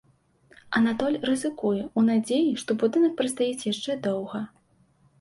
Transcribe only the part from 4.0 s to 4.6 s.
доўга.